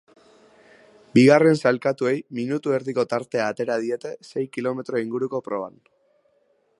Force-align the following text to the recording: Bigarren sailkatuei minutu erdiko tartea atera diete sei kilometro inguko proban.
Bigarren 1.17 1.59
sailkatuei 1.65 2.15
minutu 2.39 2.73
erdiko 2.79 3.05
tartea 3.13 3.45
atera 3.53 3.77
diete 3.85 4.15
sei 4.31 4.47
kilometro 4.57 5.03
inguko 5.05 5.43
proban. 5.51 5.81